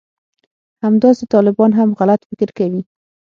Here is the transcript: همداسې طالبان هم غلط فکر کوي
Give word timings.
همداسې 0.83 1.23
طالبان 1.33 1.71
هم 1.79 1.89
غلط 1.99 2.21
فکر 2.29 2.49
کوي 2.57 2.81